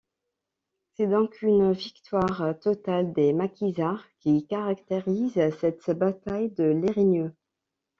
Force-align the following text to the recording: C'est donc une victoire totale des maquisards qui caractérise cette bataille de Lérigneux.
C'est 0.97 1.05
donc 1.05 1.43
une 1.43 1.73
victoire 1.73 2.55
totale 2.59 3.13
des 3.13 3.33
maquisards 3.33 4.03
qui 4.17 4.47
caractérise 4.47 5.39
cette 5.59 5.91
bataille 5.91 6.49
de 6.49 6.63
Lérigneux. 6.63 7.35